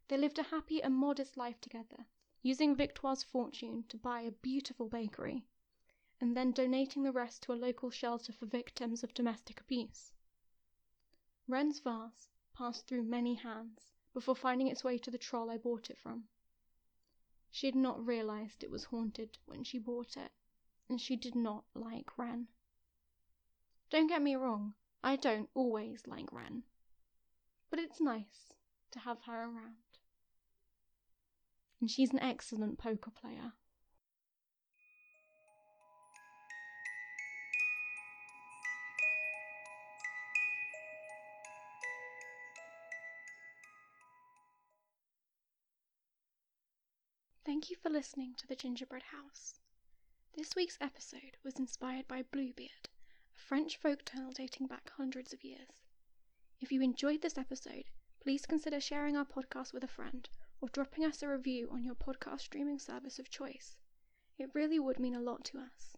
They 0.08 0.16
lived 0.16 0.38
a 0.38 0.44
happy 0.44 0.82
and 0.82 0.94
modest 0.94 1.36
life 1.36 1.60
together, 1.60 2.06
using 2.42 2.76
Victoire's 2.76 3.24
fortune 3.24 3.84
to 3.88 3.96
buy 3.96 4.20
a 4.20 4.30
beautiful 4.30 4.88
bakery, 4.88 5.44
and 6.20 6.36
then 6.36 6.52
donating 6.52 7.02
the 7.02 7.12
rest 7.12 7.42
to 7.42 7.52
a 7.52 7.54
local 7.54 7.90
shelter 7.90 8.32
for 8.32 8.46
victims 8.46 9.02
of 9.02 9.14
domestic 9.14 9.60
abuse. 9.60 10.12
Reine's 11.48 11.80
vase 11.80 12.30
passed 12.54 12.86
through 12.86 13.02
many 13.02 13.34
hands, 13.34 13.92
before 14.16 14.34
finding 14.34 14.66
its 14.68 14.82
way 14.82 14.96
to 14.96 15.10
the 15.10 15.18
troll 15.18 15.50
I 15.50 15.58
bought 15.58 15.90
it 15.90 15.98
from. 15.98 16.24
She 17.50 17.66
had 17.66 17.74
not 17.74 18.06
realized 18.06 18.64
it 18.64 18.70
was 18.70 18.84
haunted 18.84 19.36
when 19.44 19.62
she 19.62 19.78
bought 19.78 20.16
it, 20.16 20.32
and 20.88 20.98
she 20.98 21.16
did 21.16 21.34
not 21.34 21.64
like 21.74 22.16
Reine. 22.16 22.46
Don't 23.90 24.06
get 24.06 24.22
me 24.22 24.34
wrong, 24.34 24.72
I 25.04 25.16
don't 25.16 25.50
always 25.52 26.06
like 26.06 26.32
Reine, 26.32 26.62
but 27.68 27.78
it's 27.78 28.00
nice 28.00 28.54
to 28.92 29.00
have 29.00 29.20
her 29.26 29.42
around. 29.42 29.84
And 31.82 31.90
she's 31.90 32.14
an 32.14 32.22
excellent 32.22 32.78
poker 32.78 33.10
player. 33.10 33.52
Thank 47.56 47.70
you 47.70 47.76
for 47.82 47.88
listening 47.88 48.34
to 48.36 48.46
The 48.46 48.54
Gingerbread 48.54 49.04
House. 49.04 49.60
This 50.36 50.54
week's 50.54 50.76
episode 50.78 51.38
was 51.42 51.58
inspired 51.58 52.06
by 52.06 52.22
Bluebeard, 52.24 52.90
a 53.34 53.38
French 53.38 53.78
folk 53.78 54.04
tale 54.04 54.30
dating 54.30 54.66
back 54.66 54.90
hundreds 54.98 55.32
of 55.32 55.42
years. 55.42 55.86
If 56.60 56.70
you 56.70 56.82
enjoyed 56.82 57.22
this 57.22 57.38
episode, 57.38 57.84
please 58.20 58.44
consider 58.44 58.78
sharing 58.78 59.16
our 59.16 59.24
podcast 59.24 59.72
with 59.72 59.82
a 59.82 59.88
friend 59.88 60.28
or 60.60 60.68
dropping 60.68 61.06
us 61.06 61.22
a 61.22 61.28
review 61.28 61.70
on 61.72 61.82
your 61.82 61.94
podcast 61.94 62.42
streaming 62.42 62.78
service 62.78 63.18
of 63.18 63.30
choice. 63.30 63.78
It 64.36 64.50
really 64.52 64.78
would 64.78 65.00
mean 65.00 65.14
a 65.14 65.22
lot 65.22 65.42
to 65.46 65.58
us. 65.58 65.96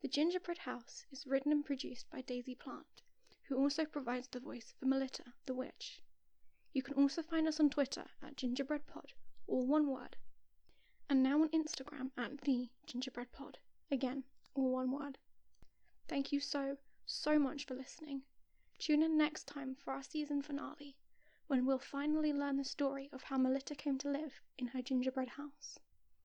The 0.00 0.06
Gingerbread 0.06 0.58
House 0.58 1.06
is 1.10 1.26
written 1.26 1.50
and 1.50 1.64
produced 1.64 2.08
by 2.08 2.20
Daisy 2.20 2.54
Plant, 2.54 3.02
who 3.48 3.56
also 3.56 3.84
provides 3.84 4.28
the 4.28 4.38
voice 4.38 4.74
for 4.78 4.86
Melita, 4.86 5.24
the 5.44 5.54
witch. 5.54 6.04
You 6.72 6.84
can 6.84 6.94
also 6.94 7.20
find 7.20 7.48
us 7.48 7.58
on 7.58 7.68
Twitter 7.68 8.04
at 8.22 8.36
gingerbreadpod, 8.36 9.10
all 9.48 9.66
one 9.66 9.88
word, 9.88 10.16
and 11.10 11.22
now 11.22 11.40
on 11.40 11.48
Instagram 11.50 12.10
at 12.18 12.40
the 12.42 12.68
gingerbread 12.86 13.32
pod. 13.32 13.58
Again, 13.90 14.24
all 14.54 14.72
one 14.72 14.90
word. 14.90 15.18
Thank 16.08 16.32
you 16.32 16.40
so, 16.40 16.76
so 17.06 17.38
much 17.38 17.64
for 17.64 17.74
listening. 17.74 18.22
Tune 18.78 19.02
in 19.02 19.16
next 19.16 19.46
time 19.46 19.74
for 19.74 19.92
our 19.92 20.02
season 20.02 20.42
finale, 20.42 20.96
when 21.46 21.64
we'll 21.64 21.78
finally 21.78 22.32
learn 22.32 22.56
the 22.56 22.64
story 22.64 23.08
of 23.12 23.22
how 23.22 23.38
Melita 23.38 23.74
came 23.74 23.98
to 23.98 24.10
live 24.10 24.40
in 24.58 24.68
her 24.68 24.82
gingerbread 24.82 25.28
house. 25.28 25.78